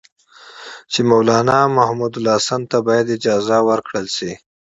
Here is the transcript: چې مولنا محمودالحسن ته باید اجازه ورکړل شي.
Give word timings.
چې 0.91 0.99
مولنا 1.09 1.59
محمودالحسن 1.77 2.61
ته 2.71 2.77
باید 2.87 3.13
اجازه 3.17 3.57
ورکړل 3.69 4.07
شي. 4.15 4.31